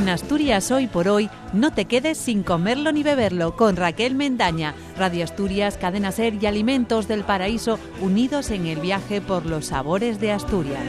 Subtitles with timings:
[0.00, 4.74] En Asturias hoy por hoy, no te quedes sin comerlo ni beberlo con Raquel Mendaña,
[4.96, 10.18] Radio Asturias, Cadena Ser y Alimentos del Paraíso unidos en el viaje por los sabores
[10.18, 10.80] de Asturias.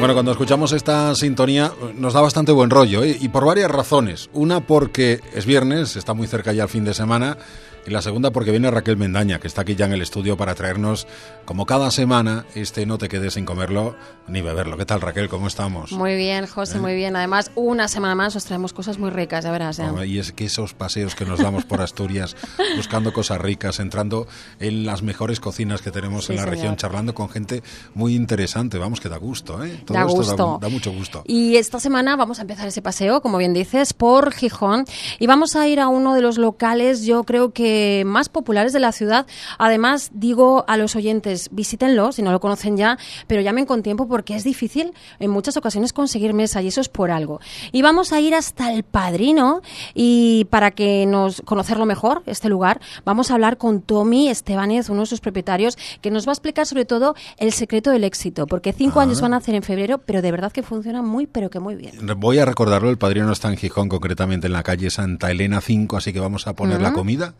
[0.00, 3.16] Bueno, cuando escuchamos esta sintonía nos da bastante buen rollo ¿eh?
[3.20, 4.28] y por varias razones.
[4.32, 7.36] Una porque es viernes, está muy cerca ya el fin de semana
[7.86, 10.54] y la segunda porque viene Raquel Mendaña, que está aquí ya en el estudio para
[10.54, 11.06] traernos,
[11.44, 13.96] como cada semana, este No te quedes sin comerlo
[14.28, 14.76] ni beberlo.
[14.76, 15.28] ¿Qué tal Raquel?
[15.28, 15.92] ¿Cómo estamos?
[15.92, 17.16] Muy bien, José, muy bien.
[17.16, 19.78] Además, una semana más os traemos cosas muy ricas, ya verás.
[19.78, 19.84] ¿eh?
[20.06, 22.36] Y es que esos paseos que nos damos por Asturias,
[22.76, 24.26] buscando cosas ricas, entrando
[24.60, 26.54] en las mejores cocinas que tenemos Sí, en la señor.
[26.56, 27.62] región, charlando con gente
[27.94, 29.82] muy interesante, vamos, que da gusto, ¿eh?
[29.84, 30.58] Todo Da esto gusto.
[30.60, 31.22] Da, da mucho gusto.
[31.26, 34.84] Y esta semana vamos a empezar ese paseo, como bien dices, por Gijón.
[35.18, 37.69] Y vamos a ir a uno de los locales, yo creo que
[38.06, 39.26] más populares de la ciudad.
[39.58, 44.08] Además, digo a los oyentes, visítenlo si no lo conocen ya, pero llamen con tiempo
[44.08, 47.40] porque es difícil en muchas ocasiones conseguir mesa y eso es por algo.
[47.72, 49.62] Y vamos a ir hasta el Padrino
[49.94, 55.00] y para que nos conocerlo mejor, este lugar, vamos a hablar con Tommy Estebanez, uno
[55.00, 58.72] de sus propietarios, que nos va a explicar sobre todo el secreto del éxito, porque
[58.72, 59.04] cinco Ah.
[59.04, 61.74] años van a hacer en febrero, pero de verdad que funciona muy, pero que muy
[61.74, 61.94] bien.
[62.18, 65.96] Voy a recordarlo, el padrino está en Gijón, concretamente en la calle Santa Elena 5,
[65.96, 67.34] así que vamos a poner la comida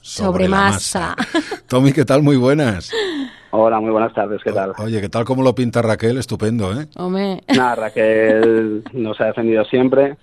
[0.00, 1.16] Sobre masa.
[1.68, 2.22] Tommy, ¿qué tal?
[2.22, 2.90] Muy buenas.
[3.50, 4.72] Hola, muy buenas tardes, ¿qué tal?
[4.78, 6.18] Oye, ¿qué tal como lo pinta Raquel?
[6.18, 6.86] Estupendo, ¿eh?
[6.96, 10.16] Hombre, Nada, Raquel nos ha defendido siempre,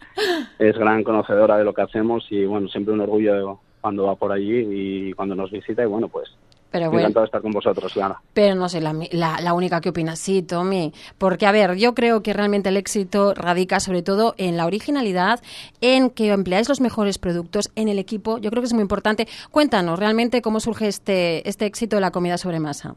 [0.59, 4.31] es gran conocedora de lo que hacemos y bueno, siempre un orgullo cuando va por
[4.31, 6.29] allí y cuando nos visita y bueno, pues
[6.75, 7.07] pero bueno.
[7.07, 8.17] encantado de estar con vosotros, claro.
[8.33, 10.91] Pero no soy la, la, la única que opina así, Tommy.
[11.17, 15.39] Porque, a ver, yo creo que realmente el éxito radica sobre todo en la originalidad,
[15.79, 18.39] en que empleáis los mejores productos, en el equipo.
[18.39, 19.25] Yo creo que es muy importante.
[19.51, 22.95] Cuéntanos realmente cómo surge este, este éxito de la comida sobre masa.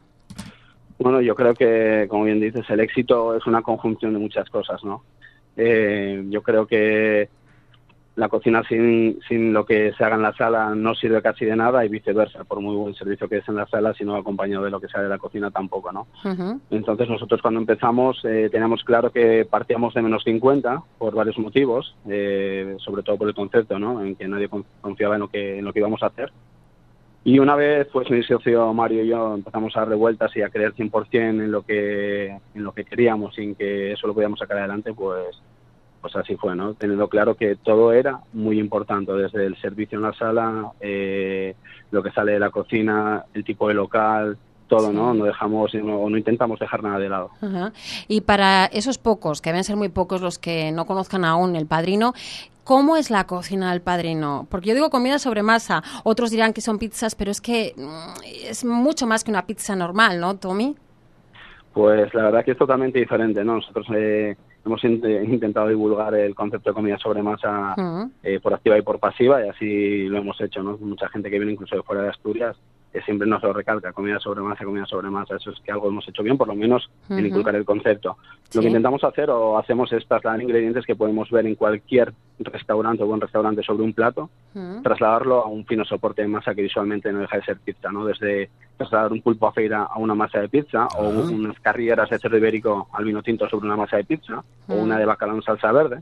[0.97, 4.83] Bueno, yo creo que, como bien dices, el éxito es una conjunción de muchas cosas,
[4.83, 5.03] ¿no?
[5.55, 7.29] Eh, yo creo que
[8.15, 11.55] la cocina sin, sin lo que se haga en la sala no sirve casi de
[11.55, 14.65] nada y viceversa, por muy buen servicio que es en la sala, si no acompañado
[14.65, 16.07] de lo que sea de la cocina tampoco, ¿no?
[16.69, 21.95] Entonces nosotros cuando empezamos eh, teníamos claro que partíamos de menos 50 por varios motivos,
[22.09, 24.03] eh, sobre todo por el concepto, ¿no?
[24.03, 26.31] En que nadie con- confiaba en lo que en lo que íbamos a hacer.
[27.23, 30.49] Y una vez, pues mi socio Mario y yo empezamos a dar revueltas y a
[30.49, 34.57] creer 100% en lo que en lo que queríamos, sin que eso lo podíamos sacar
[34.57, 35.41] adelante, pues
[36.01, 36.73] pues así fue, ¿no?
[36.73, 41.55] Teniendo claro que todo era muy importante, desde el servicio en la sala, eh,
[41.91, 45.13] lo que sale de la cocina, el tipo de local, todo, ¿no?
[45.13, 47.31] No dejamos no, no intentamos dejar nada de lado.
[47.41, 47.73] Ajá.
[48.07, 51.65] Y para esos pocos, que deben ser muy pocos los que no conozcan aún el
[51.65, 52.13] padrino,
[52.63, 54.47] ¿cómo es la cocina del padrino?
[54.49, 58.21] Porque yo digo comida sobre masa, otros dirán que son pizzas, pero es que mm,
[58.47, 60.75] es mucho más que una pizza normal, ¿no, Tommy?
[61.73, 63.55] Pues la verdad que es totalmente diferente, ¿no?
[63.55, 67.73] Nosotros eh, hemos int- intentado divulgar el concepto de comida sobre masa
[68.23, 70.77] eh, por activa y por pasiva y así lo hemos hecho, ¿no?
[70.77, 72.57] Mucha gente que viene incluso de fuera de Asturias
[72.91, 75.89] que siempre nos lo recalca, comida sobre masa, comida sobre masa, eso es que algo
[75.89, 77.25] hemos hecho bien, por lo menos en Ujú.
[77.27, 78.17] inculcar el concepto.
[78.49, 78.57] Sí.
[78.57, 83.03] Lo que intentamos hacer o hacemos es trasladar ingredientes que podemos ver en cualquier restaurante
[83.03, 84.29] o buen restaurante sobre un plato,
[84.81, 88.05] trasladarlo a un fino soporte de masa que visualmente no deja de ser pizza, ¿no?
[88.05, 91.29] Desde trasladar un pulpo a feira a una masa de pizza o Ajá.
[91.31, 94.97] unas carrilleras de cerdo ibérico al vino tinto sobre una masa de pizza o una
[94.97, 95.99] de bacalao en salsa verde.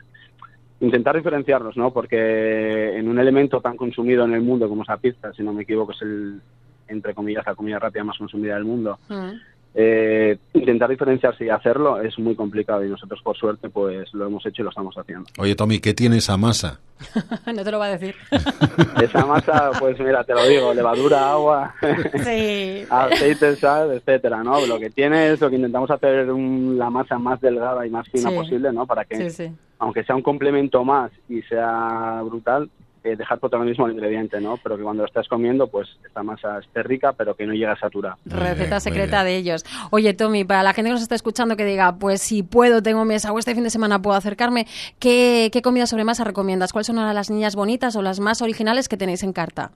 [0.80, 1.92] Intentar diferenciarnos, ¿no?
[1.92, 5.52] Porque en un elemento tan consumido en el mundo como es la pizza, si no
[5.52, 6.40] me equivoco, es el,
[6.88, 9.00] entre comillas, la comida rápida más consumida del mundo.
[9.10, 9.34] Ujú.
[9.80, 14.44] Eh, intentar diferenciarse y hacerlo es muy complicado y nosotros, por suerte, pues lo hemos
[14.46, 15.30] hecho y lo estamos haciendo.
[15.38, 16.80] Oye, Tommy, ¿qué tiene esa masa?
[17.54, 18.16] no te lo va a decir.
[19.04, 21.76] Esa masa, pues mira, te lo digo, levadura, agua,
[22.24, 22.86] sí.
[22.90, 24.66] aceite, sal, etcétera, ¿no?
[24.66, 28.08] Lo que tiene es lo que intentamos hacer un- la masa más delgada y más
[28.10, 28.36] fina Sí.
[28.36, 28.88] posible, ¿no?
[28.88, 29.52] Para que, Sí, sí.
[29.78, 32.68] aunque sea un complemento más y sea brutal,
[33.04, 34.58] eh, dejar protagonismo al ingrediente, ¿no?
[34.62, 37.74] Pero que cuando lo estás comiendo, pues esta masa esté rica, pero que no llega
[37.74, 38.16] a saturar.
[38.26, 39.66] Receta secreta de ellos.
[39.92, 43.06] Oye, Tommy, para la gente que nos está escuchando que diga, pues si puedo, tengo
[43.06, 44.68] mesa o este fin de semana puedo acercarme,
[45.00, 46.74] ¿qué, qué comida sobre masa recomiendas?
[46.74, 49.72] ¿Cuáles son ahora las niñas bonitas o las más originales que tenéis en carta?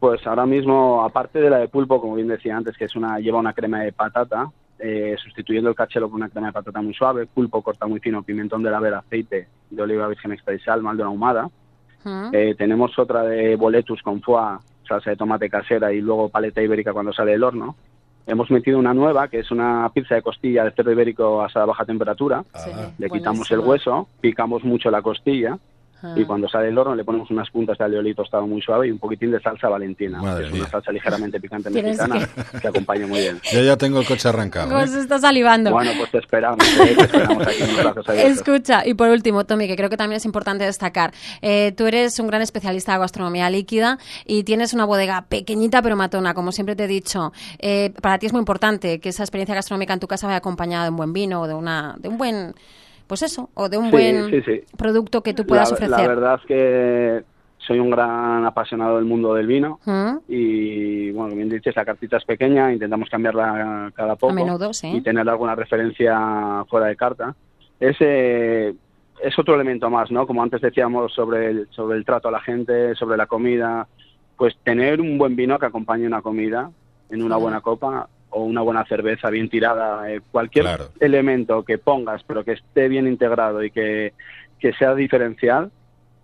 [0.00, 3.18] Pues ahora mismo, aparte de la de pulpo, como bien decía antes, que es una
[3.20, 6.92] lleva una crema de patata, eh, sustituyendo el cachelo por una crema de patata muy
[6.92, 10.58] suave, pulpo corta muy fino, pimentón de la vera, aceite de oliva virgen extra y
[10.58, 11.48] sal, una ahumada.
[12.32, 16.92] Eh, tenemos otra de boletus con foie, salsa de tomate casera y luego paleta ibérica
[16.92, 17.76] cuando sale del horno.
[18.26, 21.68] Hemos metido una nueva, que es una pizza de costilla de cerdo ibérico asada a
[21.68, 22.42] baja temperatura.
[22.54, 25.58] Sí, Le quitamos el hueso, picamos mucho la costilla
[26.04, 26.12] Ah.
[26.14, 28.90] y cuando sale del horno le ponemos unas puntas de alioli tostado muy suave y
[28.90, 30.20] un poquitín de salsa valentina.
[30.20, 30.62] Madre que es mía.
[30.62, 32.28] una salsa ligeramente picante mexicana
[32.60, 32.68] que...
[32.68, 33.40] acompaña muy bien.
[33.50, 34.70] Yo ya tengo el coche arrancado.
[34.70, 34.74] ¿eh?
[34.74, 35.70] Pues está salivando.
[35.70, 36.94] Bueno, pues te esperamos, ¿eh?
[36.94, 38.08] te esperamos aquí con los.
[38.08, 42.18] Escucha, y por último, Tommy, que creo que también es importante destacar, eh, tú eres
[42.18, 46.76] un gran especialista de gastronomía líquida y tienes una bodega pequeñita pero matona, como siempre
[46.76, 47.32] te he dicho.
[47.58, 50.84] Eh, para ti es muy importante que esa experiencia gastronómica en tu casa vaya acompañada
[50.84, 52.54] de un buen vino o de, una, de un buen,
[53.06, 54.60] pues eso, o de un Sí, buen sí, sí.
[54.76, 55.98] producto que tú puedas la, ofrecer.
[56.00, 57.24] la verdad es que
[57.58, 59.80] soy un gran apasionado del mundo del vino
[60.28, 64.88] y, bueno, bien dices, la cartita es pequeña, intentamos cambiarla cada poco A menudo, sí.
[64.88, 67.34] y tener alguna referencia fuera de carta.
[67.80, 68.68] Ese
[69.22, 70.26] es otro elemento más, ¿no?
[70.26, 73.86] Como antes decíamos sobre el, sobre el trato a la gente, sobre la comida,
[74.36, 76.70] pues tener un buen vino que acompañe una comida
[77.10, 80.88] en una buena copa o una buena cerveza bien tirada, eh, cualquier Claro.
[81.00, 84.12] elemento que pongas pero que esté bien integrado y que,
[84.58, 85.70] que sea diferencial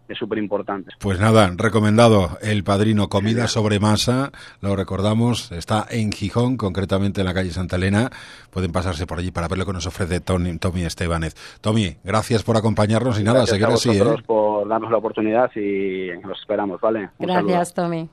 [0.09, 0.91] es súper importante.
[0.99, 7.29] Pues nada, recomendado el padrino Comida sobre Masa, lo recordamos, está en Gijón, concretamente en
[7.29, 8.11] la calle Santa Elena.
[8.51, 11.37] Pueden pasarse por allí para ver lo que nos ofrece Tony, Tommy Estebanez.
[11.61, 13.99] Tommy, gracias por acompañarnos y nada, Gracias seguir a así, ¿eh?
[14.03, 17.11] vosotros por darnos la oportunidad y los esperamos, ¿vale?
[17.19, 17.47] Un saludo.
[17.55, 18.09] Gracias, Tommy.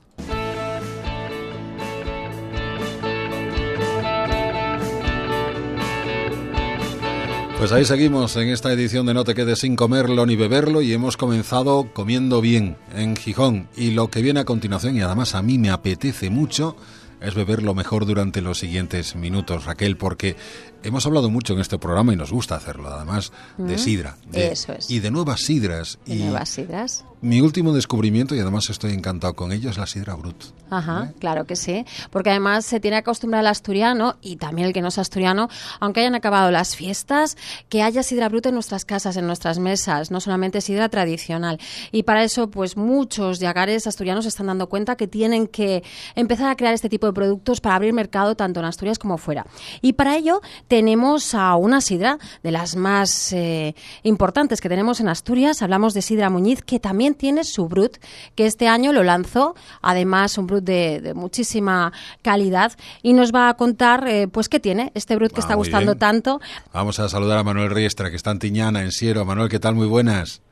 [7.58, 10.92] Pues ahí seguimos en esta edición de No te quedes sin comerlo ni beberlo y
[10.92, 13.68] hemos comenzado comiendo bien en Gijón.
[13.76, 16.76] Y lo que viene a continuación, y además a mí me apetece mucho,
[17.20, 20.36] es beberlo mejor durante los siguientes minutos, Raquel, porque
[20.82, 24.16] hemos hablado mucho en este programa y nos gusta hacerlo, además, de sidra.
[24.30, 24.90] de- Eso es.
[24.90, 25.98] Y de nuevas sidras.
[26.06, 27.04] ¿De y nuevas sidras?
[27.20, 30.36] mi último descubrimiento, y además estoy encantado con ello, es la sidra brut.
[30.70, 34.72] Ajá, claro que sí, porque además se tiene que acostumbrar al asturiano y también el
[34.74, 35.48] que no es asturiano,
[35.80, 37.36] aunque hayan acabado las fiestas,
[37.68, 41.58] que haya sidra bruta en nuestras casas, en nuestras mesas, no solamente sidra tradicional.
[41.90, 45.82] Y para eso, pues muchos yagares asturianos se están dando cuenta que tienen que
[46.14, 49.44] empezar a crear este tipo de productos para abrir mercado tanto en Asturias como fuera.
[49.82, 55.08] Y para ello tenemos a una sidra de las más eh, importantes que tenemos en
[55.08, 55.62] Asturias.
[55.62, 57.96] Hablamos de Sidra Muñiz, que también tiene su Brut,
[58.34, 61.92] que este año lo lanzó, además un Brut de, de muchísima
[62.22, 62.72] calidad,
[63.02, 65.92] y nos va a contar eh, pues qué tiene este Brut que Ah, está gustando
[65.92, 65.98] bien.
[65.98, 66.40] tanto.
[66.72, 69.24] Vamos a saludar a Manuel Riestra, que está en Tiñana, en Siero.
[69.24, 69.74] Manuel, ¿qué tal?
[69.74, 70.42] Muy buenas.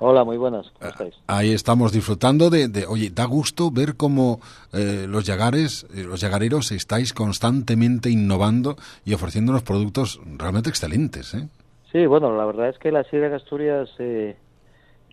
[0.00, 1.14] Hola, muy buenas, ¿cómo estáis?
[1.28, 4.40] Ahí estamos disfrutando de, de- oye, da gusto ver cómo
[4.72, 11.48] eh, los yagares, eh, los yagareros estáis constantemente innovando y ofreciéndonos productos realmente excelentes, ¿eh?
[11.92, 14.36] Sí, bueno, la verdad es que la sidra de Asturias, eh,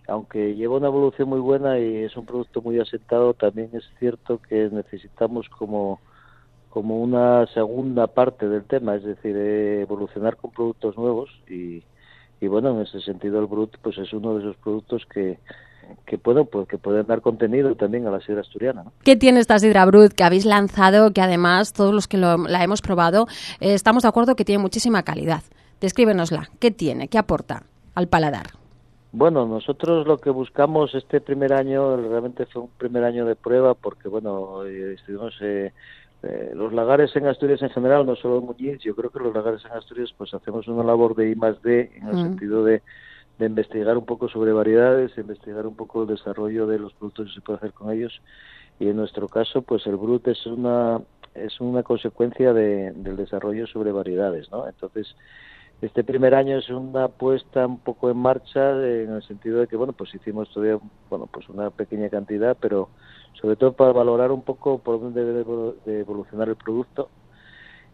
[0.08, 4.40] aunque lleva una evolución muy buena y es un producto muy asentado, también es cierto
[4.46, 6.00] que necesitamos como,
[6.70, 11.84] como una segunda parte del tema, es decir, eh, evolucionar con productos nuevos y,
[12.42, 15.38] y bueno, en ese sentido el Brut pues es uno de esos productos que,
[16.06, 18.82] que, puedo, pues, que pueden dar contenido también a la sidra asturiana.
[18.84, 18.92] ¿no?
[19.04, 22.62] ¿Qué tiene esta Sidra Brut que habéis lanzado, que además todos los que lo- la
[22.64, 23.26] hemos probado
[23.60, 25.42] eh, estamos de acuerdo que tiene muchísima calidad?
[25.80, 26.48] Descríbenosla.
[26.58, 27.08] ¿Qué tiene?
[27.08, 27.62] ¿Qué aporta
[27.94, 28.46] al paladar?
[29.12, 33.74] Bueno, nosotros lo que buscamos este primer año realmente fue un primer año de prueba
[33.74, 35.72] porque, bueno, eh, estuvimos eh,
[36.22, 39.34] eh, los lagares en Asturias en general, no solo en Muñiz, yo creo que los
[39.34, 42.22] lagares en Asturias pues hacemos una labor de I más D en el Mm.
[42.22, 42.82] sentido de,
[43.38, 47.34] de investigar un poco sobre variedades, investigar un poco el desarrollo de los productos que
[47.34, 48.20] se puede hacer con ellos
[48.78, 51.00] y en nuestro caso pues el Brut es una
[51.34, 54.68] es una consecuencia de- del desarrollo sobre variedades, ¿no?
[54.68, 55.16] Entonces
[55.80, 59.76] este primer año es una puesta un poco en marcha en el sentido de que
[59.76, 62.90] bueno pues hicimos todavía bueno pues una pequeña cantidad pero
[63.40, 65.44] sobre todo para valorar un poco por dónde debe
[65.84, 67.08] de evolucionar el producto.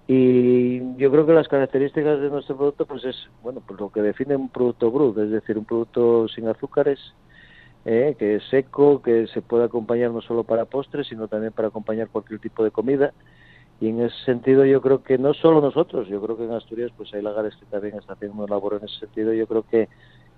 [0.06, 4.00] Y yo creo que las características de nuestro producto pues es bueno pues lo que
[4.00, 6.98] define un producto brut es decir un producto sin azúcares
[7.84, 11.68] eh, que es seco que se puede acompañar no solo para postres sino también para
[11.68, 13.12] acompañar cualquier tipo de comida.
[13.80, 16.90] Y en ese sentido yo creo que no solo nosotros, yo creo que en Asturias
[16.96, 19.88] pues hay lagares que también están haciendo labor en ese sentido, yo creo que,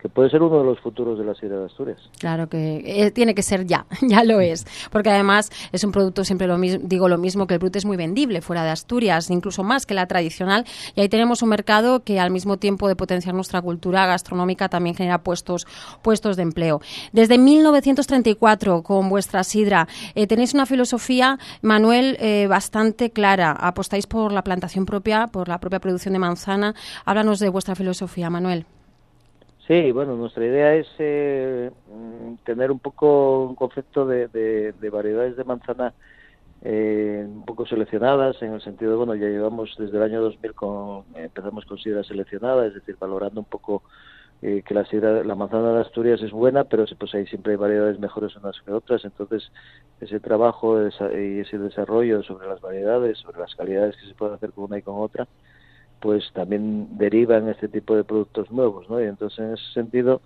[0.00, 1.98] que puede ser uno de los futuros de la sidra de Asturias.
[2.18, 6.24] Claro que eh, tiene que ser ya, ya lo es, porque además es un producto
[6.24, 9.30] siempre lo mismo, digo lo mismo que el brut es muy vendible fuera de Asturias,
[9.30, 10.64] incluso más que la tradicional,
[10.94, 14.96] y ahí tenemos un mercado que al mismo tiempo de potenciar nuestra cultura gastronómica también
[14.96, 15.66] genera puestos
[16.02, 16.80] puestos de empleo.
[17.12, 23.52] Desde 1934 con vuestra sidra eh, tenéis una filosofía, Manuel, eh, bastante clara.
[23.52, 26.74] Apostáis por la plantación propia, por la propia producción de manzana.
[27.04, 28.66] Háblanos de vuestra filosofía, Manuel.
[29.70, 35.44] Sí, bueno, nuestra idea es eh, mm, tener un poco un concepto de, variedades de
[35.44, 35.94] manzana
[36.62, 40.54] eh, un poco seleccionadas, en el sentido de, bueno, ya llevamos desde el año 2000
[40.54, 43.84] con, empezamos con sidra seleccionada, es decir, valorando un poco
[44.42, 47.56] eh, que la sidra, la manzana de Asturias es buena, pero pues ahí siempre hay
[47.56, 49.52] variedades mejores unas que otras, entonces
[50.00, 54.50] ese trabajo y ese desarrollo sobre las variedades, sobre las calidades que se puede hacer
[54.50, 55.28] con una y con otra,
[56.00, 59.00] pues también derivan este tipo de productos nuevos, ¿no?
[59.00, 60.20] Y entonces en ese sentido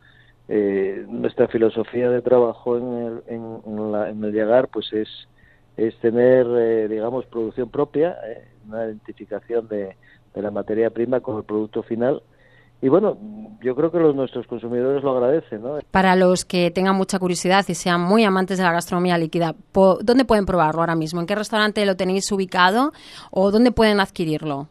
[0.48, 5.08] eh, nuestra filosofía de trabajo en el, en, el llegar pues es
[5.76, 9.96] es tener eh, digamos producción propia eh, una identificación de,
[10.34, 12.22] de, la materia prima con el producto final
[12.82, 13.16] y bueno
[13.62, 15.78] yo creo que los nuestros consumidores lo agradecen ¿no?
[15.90, 20.26] para los que tengan mucha curiosidad y sean muy amantes de la gastronomía líquida dónde
[20.26, 22.92] pueden probarlo ahora mismo en qué restaurante lo tenéis ubicado
[23.30, 24.68] o dónde pueden adquirirlo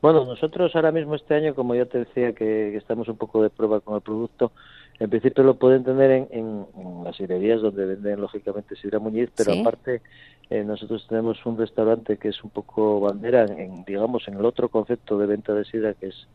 [0.00, 3.50] bueno, nosotros ahora mismo este año, como ya te decía, que, estamos un poco de
[3.50, 4.52] prueba con el producto,
[4.98, 6.66] en principio lo pueden tener en,
[7.04, 10.02] las sidrerías donde venden lógicamente sidra Muñiz, pero aparte
[10.50, 14.68] eh, nosotros tenemos un restaurante que es un poco bandera, en, digamos, en el otro
[14.68, 16.26] concepto de venta de sidra que es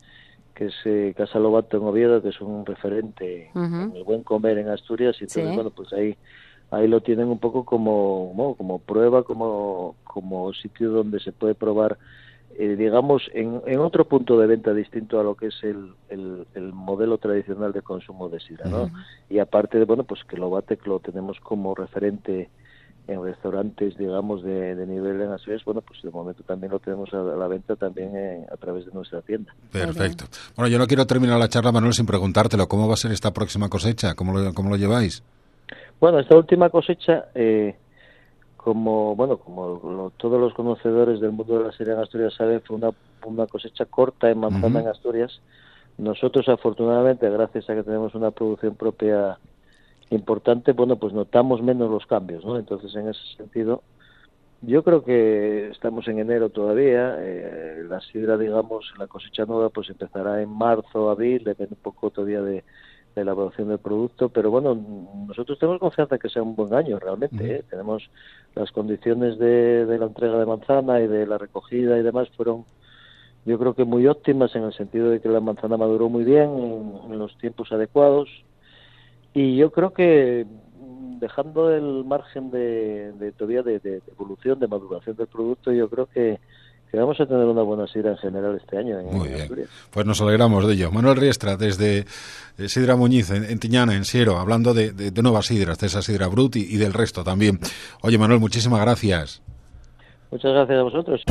[0.56, 4.58] que es eh, Casa Lobato en Oviedo, que es un referente en el buen comer
[4.58, 6.16] en Asturias, y entonces, bueno, pues ahí
[6.72, 11.98] ahí lo tienen un poco como, como prueba, como, como sitio donde se puede probar
[12.58, 16.74] eh, digamos, en, en, otro punto de venta distinto a lo que es el, el,
[16.74, 18.92] modelo tradicional de consumo de sidra, ¿no?
[19.30, 22.50] Y aparte de, bueno, pues que lo bate que lo tenemos como referente
[23.08, 27.14] en restaurantes, digamos, de, de nivel en Asturias, bueno, pues de momento también lo tenemos
[27.14, 29.54] a, la venta también eh, a través de nuestra tienda.
[29.72, 30.26] Perfecto.
[30.56, 32.68] Bueno, yo no quiero terminar la charla, Manuel, sin preguntártelo.
[32.68, 34.16] ¿Cómo va a ser esta próxima cosecha?
[34.16, 35.24] ¿Cómo lo, cómo lo lleváis?
[36.00, 37.26] Bueno, esta última cosecha...
[37.36, 37.76] Eh,
[38.66, 42.78] como bueno como todos los conocedores del mundo de la serie en Asturias saben fue
[42.78, 42.90] una,
[43.24, 45.40] una cosecha corta en manzana en Asturias.
[46.00, 49.38] Nosotros afortunadamente gracias a que tenemos una producción propia
[50.10, 53.84] importante bueno pues notamos menos los cambios no entonces en ese sentido
[54.62, 59.92] yo creo que estamos en enero todavía eh, la sidra digamos la cosecha nueva pues
[59.92, 62.64] empezará en marzo abril depende un poco todavía de
[63.16, 64.76] de elaboración del producto, pero bueno,
[65.28, 67.56] nosotros tenemos confianza que sea un buen año realmente.
[67.56, 67.64] ¿eh?
[67.70, 68.10] Tenemos
[68.54, 72.66] las condiciones de, la entrega de manzana y de la recogida y demás fueron,
[73.46, 77.00] yo creo que muy óptimas en el sentido de que la manzana maduró muy bien
[77.10, 78.30] en, los tiempos adecuados
[79.34, 80.46] y yo creo que
[81.20, 86.08] dejando el margen de, de todavía de, de, evolución, de maduración del producto, yo creo
[86.08, 86.40] que
[86.96, 89.50] vamos a tener una buena sidra en general este año en, Muy bien.
[89.92, 90.92] Pues nos alegramos de ello.
[90.92, 92.06] Manuel Riestra, desde
[92.58, 96.56] eh, Sidra Muñiz, en, Tiñana, en Siero, hablando de, nuevas sidras, de esa sidra Brut
[96.56, 97.60] y, del resto también.
[98.02, 99.42] Oye, Manuel, muchísimas gracias.
[100.32, 101.24] Muchas gracias a vosotros.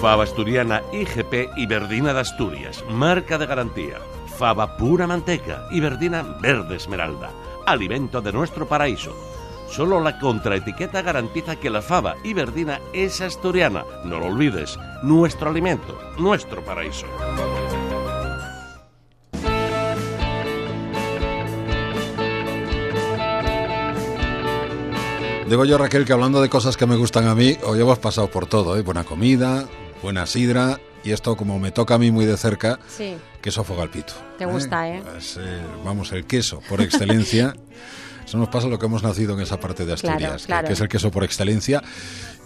[0.00, 3.96] Fava Asturiana IGP Iberdina de Asturias, marca de garantía.
[4.38, 7.30] Fava pura manteca, Iberdina verde esmeralda,
[7.66, 9.35] alimento de nuestro paraíso
[9.70, 13.84] Solo la contraetiqueta garantiza que la fava iberdina es asturiana.
[14.04, 17.06] No lo olvides, nuestro alimento, nuestro paraíso.
[25.48, 28.28] Digo yo, Raquel, que hablando de cosas que me gustan a mí, hoy hemos pasado
[28.28, 28.82] por todo, ¿eh?
[28.82, 29.68] Buena comida,
[30.02, 32.80] buena sidra, y esto como me toca a mí muy de cerca,
[33.40, 34.12] queso fogalpito.
[34.38, 35.02] Te gusta, ¿eh?
[35.04, 37.54] Pues, eh, vamos, el queso por excelencia.
[38.26, 40.88] Eso nos pasa lo que hemos nacido en esa parte de Asturias, Que, es el
[40.88, 41.82] queso por excelencia,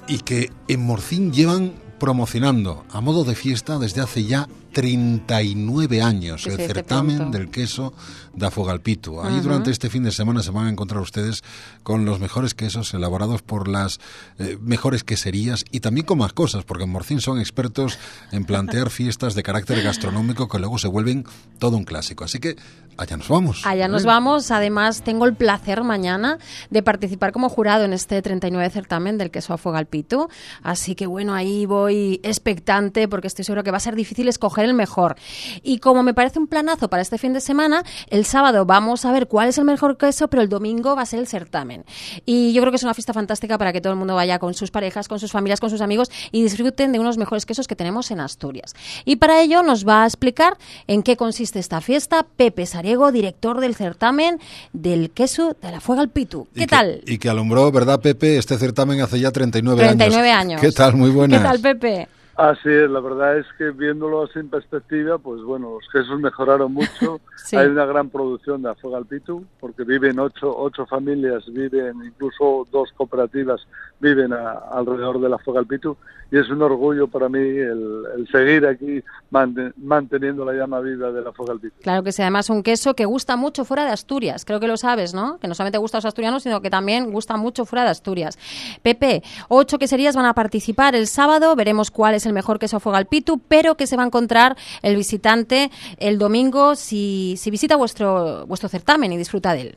[0.07, 6.47] y que en Morcín llevan promocionando a modo de fiesta desde hace ya 39 años
[6.47, 7.93] el certamen del queso
[8.35, 9.23] de Afogalpito.
[9.23, 11.43] Ahí durante este fin de semana se van a encontrar ustedes
[11.83, 13.99] con los mejores quesos elaborados por las
[14.39, 17.99] eh, mejores queserías y también con más cosas, porque en Morcín son expertos
[18.31, 21.25] en plantear fiestas de carácter gastronómico que luego se vuelven
[21.59, 22.25] todo un clásico.
[22.25, 22.57] Así que
[22.97, 23.67] allá nos vamos.
[23.67, 24.51] Allá nos vamos.
[24.51, 26.39] Además, tengo el placer mañana
[26.71, 30.29] de participar como jurado en este 39 certamen del queso Afogalpito.
[30.63, 34.60] Así que bueno, ahí voy expectante porque estoy seguro que va a ser difícil escoger
[34.65, 35.17] el mejor.
[35.63, 39.13] Y como me parece un planazo para este fin de semana, el sábado vamos a
[39.13, 41.85] ver cuál es el mejor queso, pero el domingo va a ser el certamen.
[42.27, 44.55] Y yo creo que es una fiesta fantástica para que todo el mundo vaya con
[44.55, 47.77] sus parejas, con sus familias, con sus amigos y disfruten de unos mejores quesos que
[47.77, 48.75] tenemos en Asturias.
[49.05, 53.61] Y para ello nos va a explicar en qué consiste esta fiesta Pepe Sariego, director
[53.61, 54.39] del certamen
[54.73, 56.47] del queso de la Fuega al Pitu.
[56.55, 57.03] ¿Qué tal?
[57.07, 60.61] y que alumbró, ¿verdad, Pepe, este certamen hace ya 39, 39 años.
[60.61, 60.95] ¿Qué tal?
[60.95, 61.41] Muy buenas.
[61.41, 62.09] ¿Qué tal, Pepe?
[62.41, 66.73] Así es, la verdad es que viéndolo así en perspectiva, pues bueno, los quesos mejoraron
[66.73, 67.21] mucho.
[67.43, 67.57] Sí.
[67.57, 72.69] Hay una gran producción de Afuega al Pitu, porque viven ocho, ocho familias, viven incluso
[72.71, 73.67] dos cooperativas
[73.99, 75.97] viven a- alrededor de la al Pitu,
[76.31, 81.11] y es un orgullo para mí el, el seguir aquí mante- manteniendo la llama viva
[81.11, 81.77] de la al Pitu.
[81.83, 84.77] Claro que sí, además un queso que gusta mucho fuera de Asturias, creo que lo
[84.77, 85.39] sabes, ¿no?
[85.39, 88.39] Que no solamente gusta a los asturianos, sino que también gusta mucho fuera de Asturias.
[88.83, 92.81] Pepe, ocho queserías van a participar el sábado, veremos cuál es el mejor queso a
[92.81, 97.51] fuego al pitu, pero que se va a encontrar el visitante el domingo si, si
[97.51, 99.75] visita vuestro, vuestro certamen y disfruta de él.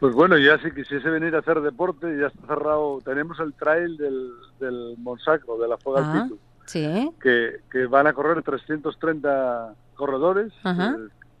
[0.00, 2.98] Pues bueno, ya si quisiese venir a hacer deporte, ya está cerrado.
[3.04, 6.38] Tenemos el trail del, del Monsacro, de la Afuega al Ah, Pitu.
[6.66, 7.10] sí.
[7.22, 10.92] que, que van a correr 330 corredores, eh,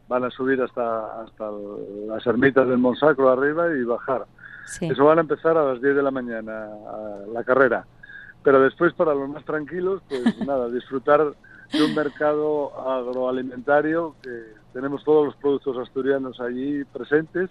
[0.08, 1.50] van a subir hasta, hasta
[2.06, 4.24] las ermitas del Monsacro arriba y bajar.
[4.66, 4.86] Sí.
[4.86, 7.84] Eso van a empezar a las 10 de la mañana, a la carrera.
[8.44, 11.34] Pero después, para los más tranquilos, pues nada, disfrutar
[11.72, 14.30] de un mercado agroalimentario que
[14.72, 17.50] tenemos todos los productos asturianos allí presentes,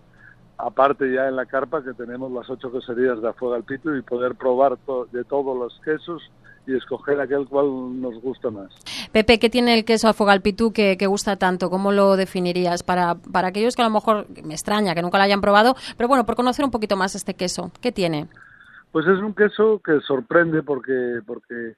[0.57, 3.65] aparte ya en la carpa que tenemos las ocho queserías de Afuega al
[3.97, 6.21] y poder probar to- de todos los quesos
[6.65, 8.69] y escoger aquel cual nos gusta más.
[9.11, 11.69] Pepe, ¿qué tiene el queso a fuego al pitú que, que gusta tanto?
[11.69, 15.23] ¿Cómo lo definirías para, para aquellos que a lo mejor me extraña, que nunca lo
[15.25, 15.75] hayan probado?
[15.97, 18.27] Pero bueno, por conocer un poquito más este queso, ¿qué tiene?
[18.93, 21.73] Pues es un queso que sorprende porque porque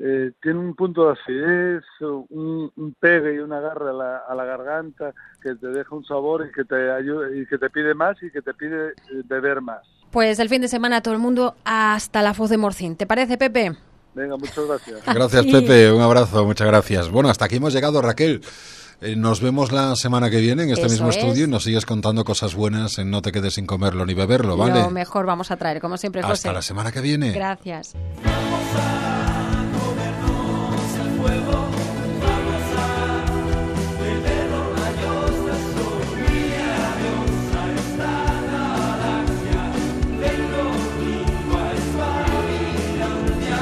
[0.00, 4.34] eh, tiene un punto de acidez, un, un pegue y un agarre a la, a
[4.34, 7.94] la garganta que te deja un sabor y que te ayuda y que te pide
[7.94, 9.86] más y que te pide eh, beber más.
[10.10, 12.96] Pues el fin de semana todo el mundo hasta la Foz de Morcín.
[12.96, 13.76] ¿Te parece, Pepe?
[14.14, 15.02] Venga, muchas gracias.
[15.06, 15.46] Gracias.
[15.52, 15.92] Pepe.
[15.92, 17.10] Un abrazo, muchas gracias.
[17.10, 18.40] Bueno, hasta aquí hemos llegado, Raquel.
[19.00, 21.16] Eh, nos vemos la semana que viene en este Eso mismo es.
[21.16, 24.56] estudio y nos sigues contando cosas buenas en No te quedes sin comerlo ni beberlo,
[24.56, 24.80] ¿vale?
[24.80, 26.32] Lo mejor vamos a traer, como siempre, José.
[26.48, 27.32] Hasta la semana que viene.
[27.32, 27.94] Gracias.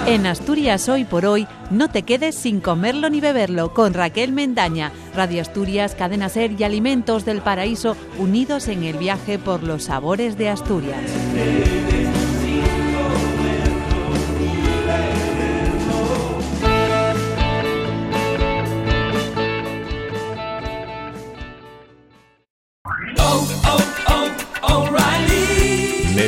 [0.06, 4.92] En Asturias hoy por hoy, no te quedes sin comerlo ni beberlo con Raquel Mendaña,
[5.14, 10.36] Radio Asturias, Cadena Ser y Alimentos del Paraíso unidos en el viaje por los sabores
[10.36, 11.10] de Asturias.